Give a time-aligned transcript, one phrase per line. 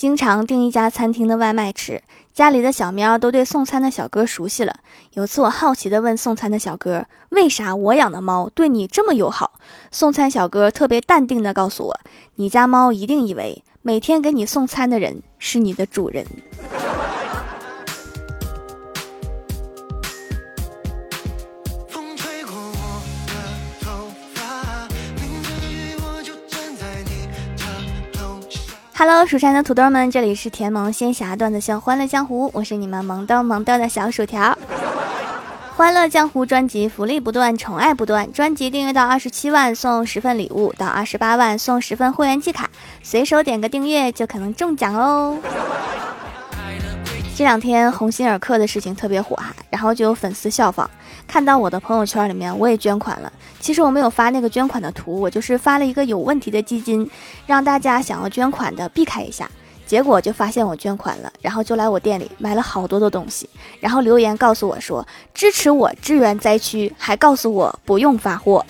[0.00, 2.02] 经常订一家餐厅的外卖吃，
[2.32, 4.76] 家里的小喵都对送餐的小哥熟悉了。
[5.12, 9.60] 有次我好奇地问送餐的小哥：“为啥我养的猫对你这么友好？”
[9.92, 12.00] 送餐小哥特别淡定地告诉我
[12.36, 16.24] ：“你家猫一定以为每天给你送餐的人是你的主人。”
[29.00, 34.58] Hello，蜀山的土豆们，这里是甜萌仙侠段子秀《欢乐江湖》，我是你们萌逗萌逗的小薯条。
[35.74, 38.30] 欢乐江湖专辑福利不断，宠爱不断。
[38.30, 42.68] 专辑订阅到二十七万送十份礼物，到二十八万送十份会员季卡，
[43.02, 45.38] 随手点个订阅就可能中奖哦。
[47.34, 50.90] 这两天鸿星尔克的事情特别火哈，然后就有粉丝效仿，
[51.30, 53.32] 看到我的朋友圈里面我也捐款了。
[53.60, 57.08] 其实我没有发那个捐款的图，我就是发了一个有问题的基金，
[57.46, 59.48] 让大家想要捐款的避开一下。
[59.86, 63.48] 结果就发现我捐款了，然后就来我店里买了好多的东西，
[63.78, 68.66] 然后留言告诉我说支持我支援灾区，还告诉我不用发货。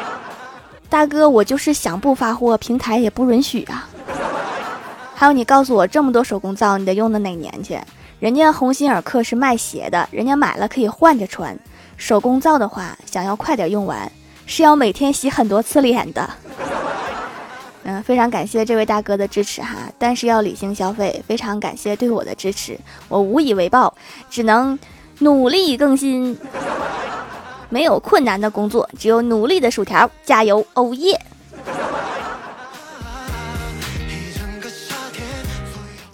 [0.88, 3.86] 大哥，我就是想不发货，平台也不允许啊。
[5.14, 7.78] 还有你告诉我这么多手工皂，你得用到哪年去？
[8.20, 11.58] 人家鸿星尔克是卖鞋的，人家买了可以换着穿。
[11.96, 14.10] 手工皂的话，想要快点用完，
[14.46, 16.28] 是要每天洗很多次脸的。
[17.84, 21.22] 嗯，非常感谢这位大哥的支持哈，但是要理性消费。
[21.26, 22.78] 非常感谢对我的支持，
[23.08, 23.94] 我无以为报，
[24.30, 24.78] 只能
[25.18, 26.36] 努力更新。
[27.68, 30.10] 没有困难的工作，只有努力的薯条。
[30.24, 31.20] 加油，欧耶！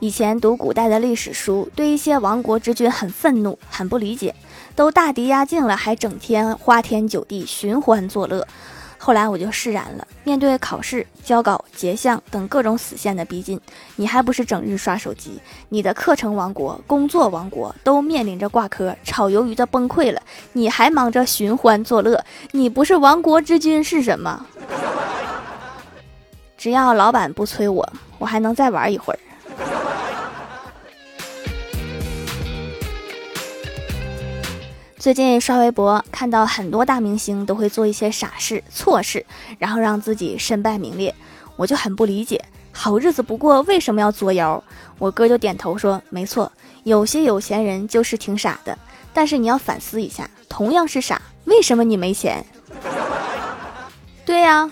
[0.00, 4.34] 以前读古代的历史书，对一些亡国之君很愤怒，很不理解，
[4.74, 8.48] 都大敌压境了，还整天花天酒地、寻欢作乐。
[8.96, 13.60] 后来我就释然了，面对考试、交稿、结项等各种死线的逼近，
[13.96, 15.38] 你还不是整日刷手机？
[15.68, 20.22] 你的课程王国、工作王国都面临着挂科、炒鱿鱼的崩溃了，
[20.54, 22.24] 你还忙着寻欢作乐？
[22.52, 24.46] 你不是亡国之君是什么？
[26.56, 27.86] 只要老板不催我，
[28.18, 29.20] 我还能再玩一会儿。
[35.00, 39.24] 最近刷微博，看到很多大明星都会做一些傻事、错事，
[39.58, 41.14] 然后让自己身败名裂，
[41.56, 42.44] 我就很不理解。
[42.70, 44.62] 好日子不过，为什么要作妖？
[44.98, 46.52] 我哥就点头说：“没错，
[46.84, 48.78] 有些有钱人就是挺傻的。
[49.14, 52.44] 但是你要反思一下，同样是傻，为什么你没钱？
[54.26, 54.70] 对呀，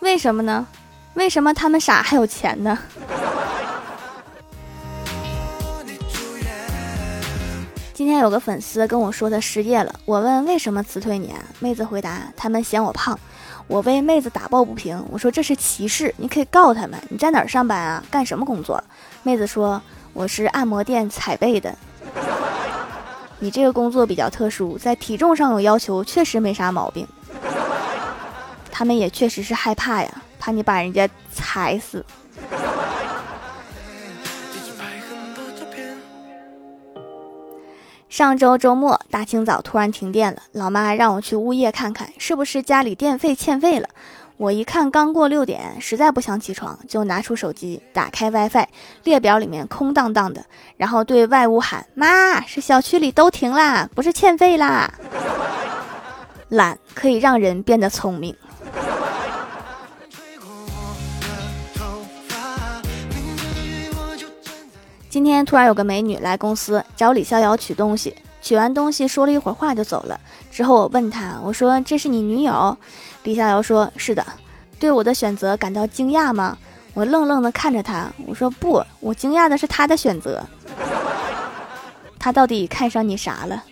[0.00, 0.66] 为什么呢？
[1.12, 2.78] 为什么他们傻还有钱呢？”
[8.08, 11.44] 今天有个粉丝跟我说他失业了，我问为什么辞退你啊？
[11.60, 13.20] 妹子回答他们嫌我胖，
[13.66, 16.98] 我为妹子打抱不平，我说这是歧视，你可以告他们。
[17.10, 18.02] 你在哪儿上班啊？
[18.10, 18.82] 干什么工作？
[19.22, 19.78] 妹子说
[20.14, 21.76] 我是按摩店踩背的。
[23.40, 27.06] 你这个工作比较特殊，在体重上有要求，确实没啥毛病。
[28.72, 32.02] 他们也确实是害怕呀，怕你把人家踩死。
[38.18, 43.88] 上周周末大清早突然停电了，老妈让我去物业看看是不是家里电费欠费了。
[44.38, 48.66] 我一看刚过六点，实在不想起床，就拿出手机打开 WiFi，
[49.04, 50.44] 列表里面空荡荡的，
[50.76, 54.92] 然后对外屋喊：“妈，是小区里都停啦，不是欠费啦。”
[56.50, 58.34] 懒可以让人变得聪明。
[65.10, 70.20] 今天突然有个美女来公司找李逍遥取东西，取完东西说了一会儿话就走了。
[70.50, 72.76] 之后我问他，我说：“这是你女友？”
[73.24, 74.24] 李逍遥说：“是的。”
[74.78, 76.58] 对我的选择感到惊讶吗？
[76.92, 80.44] 我愣愣地看着他，我说：“不，我惊讶的是他的选择。
[82.18, 83.64] 他到底看上你啥了？”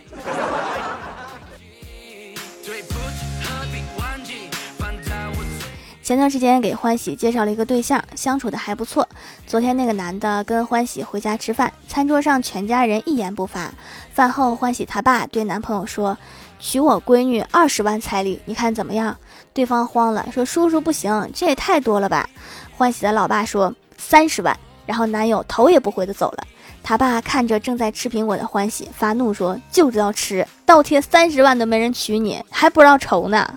[6.03, 9.09] 前段时间给欢喜介绍了一个对象，相处的还不错。
[9.47, 13.73] 昨天那个男的跟欢喜回家吃饭，餐桌上全家人一言不发。
[14.13, 16.19] 饭后，欢喜他爸对男朋友说
[16.59, 19.17] ：“娶我闺女二十万彩礼，你看怎么样？”
[19.55, 22.29] 对方慌了，说：“叔叔不行，这也太多了吧？”
[22.77, 26.45] 欢喜的老爸说：“三十万。”然后男友头也不回的走了。
[26.83, 33.49] 他爸看着正在吃苹果的欢喜，发怒说：“就知道吃，倒贴三十万都没人娶你，还不知道愁呢。”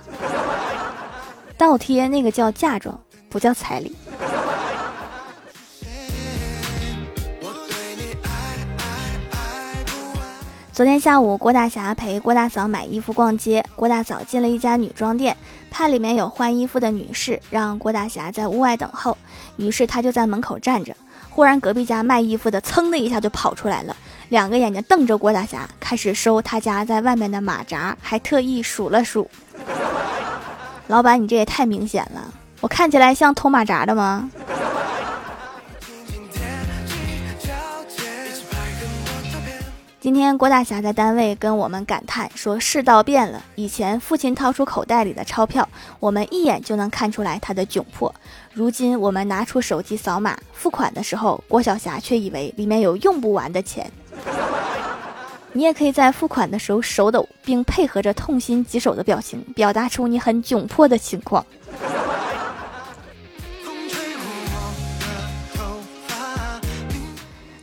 [1.58, 2.98] 倒贴那个叫嫁妆，
[3.28, 3.96] 不叫彩礼。
[10.80, 13.62] 昨天下午，郭大侠陪郭大嫂买衣服逛街。
[13.76, 15.36] 郭大嫂进了一家女装店，
[15.70, 19.18] 怕里面有换衣服的女士，让郭大侠在屋外等候。
[19.58, 20.96] 于是他就在门口站着。
[21.30, 23.94] 忽然隔壁家卖衣服的噌的一下就跑出来了，
[24.30, 29.30] 两个眼睛瞪着郭大侠，开始收他家在外面的马扎，还特意数了数。
[30.88, 34.30] 老板，你这也太明显了，我看起来像偷马扎的吗？
[40.02, 45.68] 今天郭大侠在单位跟我们感叹说：“世道变了，以前父亲掏出口袋里的钞票，
[46.00, 48.10] 我们一眼就能看出来他的窘迫；
[48.54, 53.92] 如今我们拿出手机扫码付款的时候，郭晓霞却以为里面有用不完的钱。
[55.52, 61.46] ”你也可以在付款的时候手抖，并配合着痛心疾首的表情，表达出你很窘迫的情况。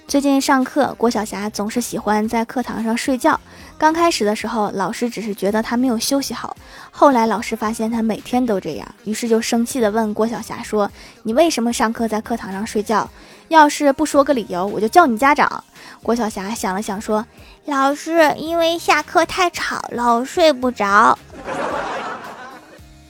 [0.08, 3.38] 最近上课，郭晓霞总是喜欢在课堂上睡觉。
[3.76, 6.56] 刚开始的时候，老师只是觉得她没有休息好。
[6.93, 10.88] 后来老师发现她每天都这样，于是就生气地问郭晓霞说
[11.25, 13.11] ：“你为什么上课在课堂上睡觉？
[13.49, 15.64] 要是不说个理由，我就叫你家长。”
[16.05, 17.26] 郭晓霞想了想说
[17.67, 21.19] ：“老师，因为下课太吵了，睡不着。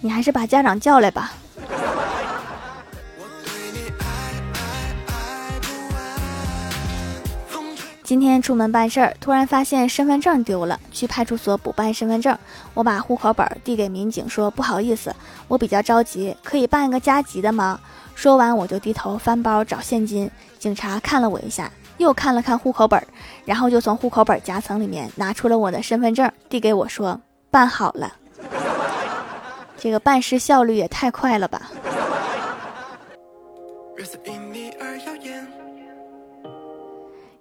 [0.00, 1.34] 你还是把家长叫来吧。”
[8.06, 12.38] 今天出门办事儿，突然发现身份证丢了，去派出所补办身份证。
[12.72, 15.12] 我把户口本递给民警，说：“不好意思，
[15.48, 17.80] 我比较着急，可以办一个加急的吗？”
[18.14, 20.30] 说完，我就低头翻包找现金。
[20.56, 23.04] 警察看了我一下，又看了看户口本，
[23.44, 27.20] 然后就从户口本夹层里面拿出了我的身份证，递给我说
[27.50, 28.12] ：“办好了。”
[29.76, 31.62] 这个办事效率也太快了吧！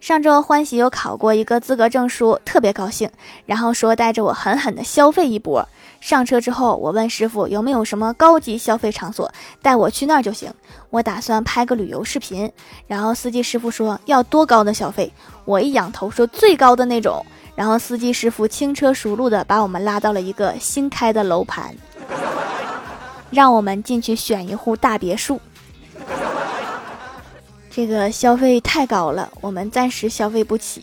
[0.06, 3.10] 上周欢喜又考过一个资格证书，特别高兴，
[3.48, 5.68] 然后说带着我狠狠的消费一波。
[6.00, 10.54] 上车之后，我问师傅有没有什么高级消费场所，带我去那儿就行。
[10.92, 12.52] 我打算拍个旅游视频。
[12.86, 15.12] 然后司机师傅说要多高的消费，
[15.44, 17.25] 我一仰头说最高的那种。
[17.56, 21.75] 然后司机师傅轻车熟路的把我们拉到了一个新开的楼盘，
[23.31, 25.42] 让我们进去选一户大别墅。
[27.75, 30.81] 这个消费太高了，我们暂时消费不起。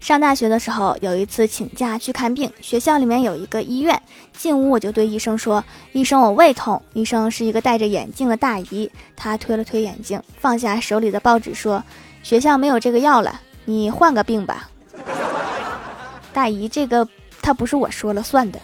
[0.00, 4.00] 上大学的时候，有一次请假去看病，学校里面有一个医院，
[4.32, 5.62] 进屋我就对医生说
[5.92, 11.84] ：“医生，我胃痛。”医生是一个戴着眼镜的大姨，她推了推眼镜，放下手里的报纸说
[12.24, 14.70] ：“学校没有这个药了，你换个病吧。”
[16.32, 17.06] 大姨，这个
[17.42, 18.58] 他不是我说了算的。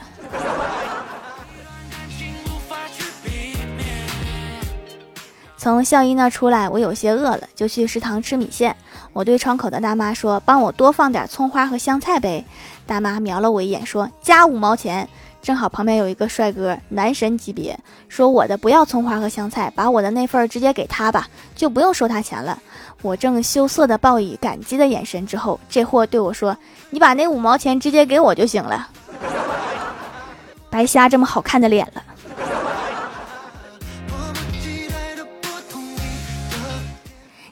[5.69, 8.75] 从校医那出来，我有些饿了，就去食堂吃米线。
[9.12, 12.43] 我对窗口的大妈说：“帮我多放点葱花和香菜呗。”
[12.87, 15.06] 大妈瞄了我一眼，说：“加五毛钱。”
[15.43, 17.79] 正好旁边有一个帅哥，男神级别，
[18.09, 22.59] 说：“我的不要葱花和香菜，把我的那份直接给他吧，就不用收他钱了。”
[23.03, 26.56] 我正羞涩的报以感激的眼神，之后这货对我说
[26.88, 28.88] ：“你把那五毛钱直接给我就行了。
[30.71, 32.03] ”白瞎这么好看的脸了。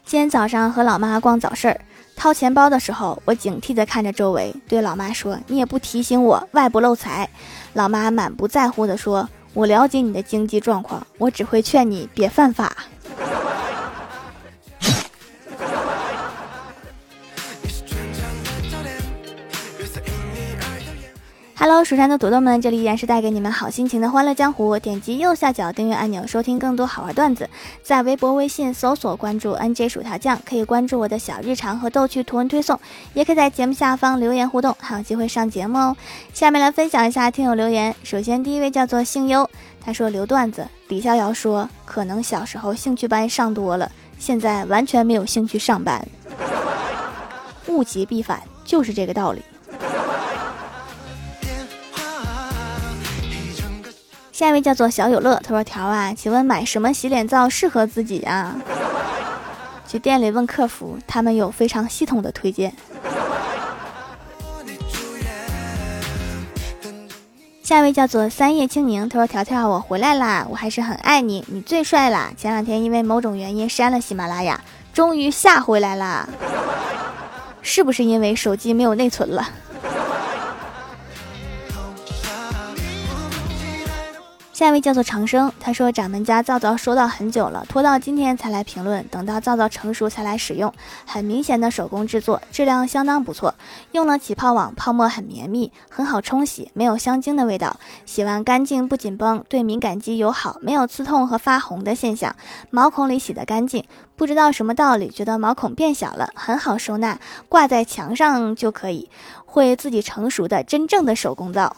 [0.07, 1.81] 今天早上和老妈逛早市儿，
[2.15, 7.29] 掏钱包的时候，我警惕地看着周围，对老妈说：“你也不提醒我，外不漏财。”
[7.75, 12.73] 老妈满不在乎地说：“我了解你的经济状况，我只会劝你别犯法。”
[21.69, 24.79] Hello，蜀山的土豆们，这里依然是带给你们好心情的欢乐江湖。
[24.79, 27.51] 点击右下角订阅按钮，收听更多好玩段子。
[27.83, 32.79] 在微博、微信搜索关注 NJ 薯条酱，可以关注我的小日常和逗趣图文推送，
[33.15, 35.97] 也可以在节目下方留言互动，还有机会上节目哦。
[36.33, 37.93] 下面来分享一下听友留言。
[38.05, 39.51] 首先，第一位叫做姓优，
[39.85, 40.65] 他说留段子。
[40.87, 46.07] 李逍遥说，可能小时候兴趣班上多了，现在完全没有兴趣上班。
[47.67, 49.43] 物极必反，就是这个道理。
[54.37, 58.55] 下一位叫做小有乐，他说：“条啊，请问买什么洗脸皂适合自己啊？”
[59.89, 62.75] 去店里问客服，他们有非常系统的推荐。
[67.63, 72.31] 下一位叫做三叶青柠，他说：“条条，我回来啦，我还是很爱你，你最帅啦。
[72.37, 74.61] 前两天因为某种原因删了喜马拉雅，
[74.93, 76.29] 终于下回来啦，
[77.63, 79.49] 是不是因为手机没有内存了？”
[84.57, 90.73] 下一位叫做长生，他说掌门家皂皂收到很久了，拖到今天才来评论，等到皂皂成熟才来使用。
[91.05, 93.55] 很明显的手工制作，质量相当不错，
[93.93, 102.35] 用了起泡网，泡沫很绵密，很好冲洗，没有香精的味道，洗完干净不紧绷，对敏感肌友好，没有刺痛和发红的现象，
[102.71, 103.85] 毛孔里洗得干净。
[104.17, 107.19] 不知道什么道理，觉得毛孔变小了，很好收纳，
[107.51, 109.11] 挂在墙上就可以，
[109.45, 111.77] 会自己成熟的真正的手工皂。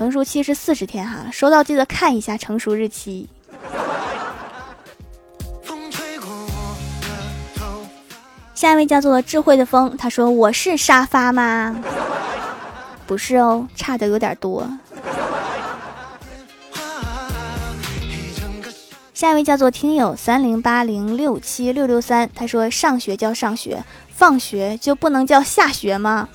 [0.00, 3.28] 成熟期是四十天哈，收到记得看一下成熟日期。
[8.54, 11.76] 下一位叫做智慧的风，他说：“我是沙发吗？
[13.06, 14.66] 不是哦，差的有点多。”
[19.12, 26.26] 下一位叫做听友三零八零六七六六三，他说：“上学叫上学，放学就不能叫下学吗？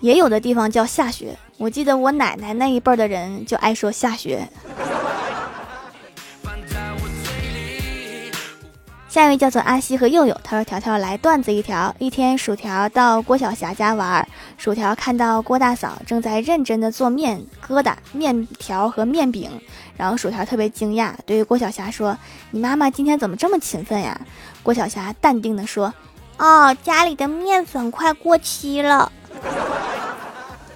[0.00, 4.48] 也有的地方叫下学。”我记得我奶奶那一辈的人就爱说下雪。
[9.08, 11.94] 下一位叫做阿西和佑佑，他说：“条条来段子一条。
[12.00, 14.26] 一天，薯条到郭晓霞家玩，
[14.58, 19.48] 薯条看到郭大嫂正在认真的做面疙瘩、面条和面饼，
[19.96, 22.18] 然后薯条特别惊讶，对于郭晓霞说
[22.50, 24.20] ：‘你妈妈今天怎么这么勤奋呀？’
[24.64, 25.94] 郭晓霞淡定的说
[26.38, 29.12] ：‘哦，家里的面粉快过期了。’”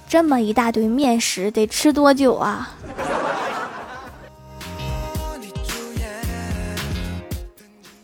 [0.09, 2.69] 这么一大堆面食得吃多久啊？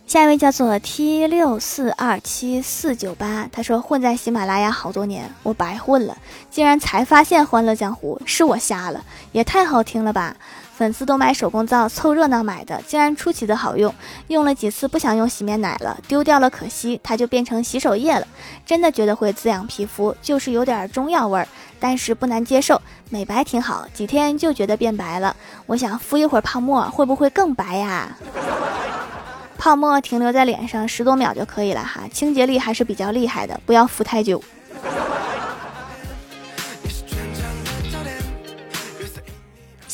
[0.06, 6.16] 下一位叫做 T 六四二七四九八，他说混在喜马拉雅好多年，我白混了，
[6.50, 10.36] 竟然才发现《欢乐江湖》是我瞎了，也太好听了吧！
[10.76, 13.94] 粉丝都买手工皂凑热闹买的，竟然出奇的好用，
[14.26, 18.26] 用了几次不想用洗面奶了，丢掉了可惜，它就变成洗手液了。
[18.66, 21.46] 真的觉得会滋养皮肤，就是有点中药味儿，
[21.78, 25.36] 但是不难接受，美白挺好，几天就觉得变白了。
[25.66, 28.08] 我想敷一会儿泡沫，会不会更白呀？
[29.56, 34.42] 泡沫停留在脸上十多秒就可以了哈，清洁力还是比较厉害的，不要敷太久。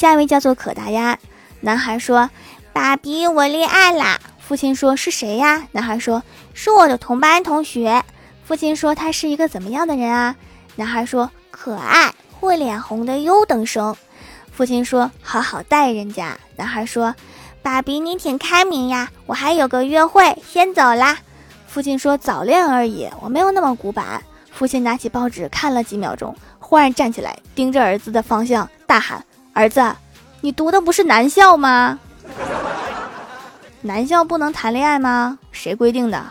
[0.01, 1.19] 下一位叫做可达鸭，
[1.61, 2.31] 男孩说
[2.73, 6.23] ：“爸比，我恋爱啦。”父亲说：“是谁呀？”男孩说
[6.55, 8.03] ：“是我的同班同学。”
[8.43, 10.35] 父亲说：“他是一个怎么样的人啊？”
[10.77, 13.95] 男孩说：“可爱，会脸红的优等生。”
[14.51, 17.15] 父亲说：“好好待人家。”男孩说
[17.61, 21.19] ：“爸比，你挺开明呀，我还有个约会，先走啦。”
[21.69, 29.23] 父亲说：“早恋而已，我没有那么古板。”父亲拿起报纸看了几秒钟，忽然站起来，盯着儿子的方向大喊。
[29.53, 29.95] 儿子，
[30.41, 31.99] 你读的不是男校吗？
[33.83, 35.39] 男校不能谈恋爱吗？
[35.51, 36.25] 谁规定的？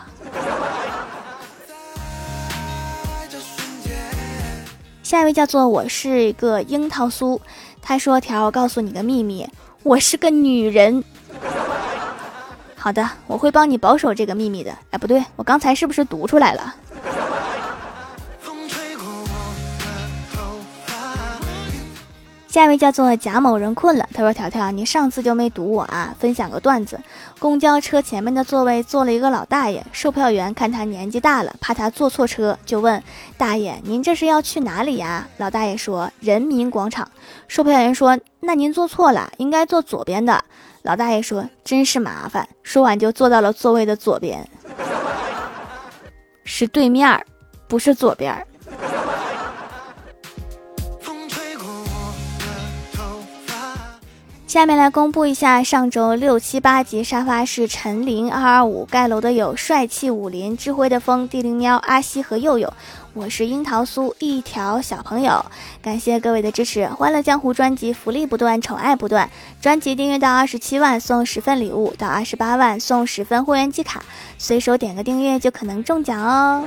[5.02, 7.38] 下一位叫做我是一个樱桃酥，
[7.82, 9.48] 他说：“条，我告诉你个秘密，
[9.82, 11.02] 我是个女人。”
[12.78, 14.72] 好的，我会帮你保守这个秘密的。
[14.90, 16.74] 哎，不对，我刚才是不是读出来了？
[22.50, 26.12] 下一位叫做贾某人困了，他说：“条条，你上次就没堵我啊！
[26.18, 27.00] 分享个段子，
[27.38, 33.00] 公交车前面的座位坐了一个老大爷，售票员看他年纪大了，怕他坐错车，就问
[33.36, 37.08] 大爷：‘您这是要去哪里呀？’老大爷说：‘人民广场。’
[37.46, 40.44] 售票员说：‘那您坐错了，应该坐左边的。’
[40.82, 44.44] 老大爷说：‘真是麻烦。’说完就坐到了座位的左边，
[46.42, 47.24] 是对面，
[47.68, 48.44] 不是左边。”
[54.50, 62.74] 下面来公布一下上周六七八级沙发是陈林二二五盖楼的有帅气武林智慧的风地灵喵阿西和佑佑，
[63.14, 65.46] 我是樱桃酥一条小朋友，
[65.80, 69.30] 感谢各位的支持，欢乐江湖专辑福利不断，宠爱不断，
[69.60, 74.02] 专辑订阅到二十七万送十份礼物，到二十八万送十份会员季卡，
[74.36, 76.66] 随手点个订阅就可能中奖哦。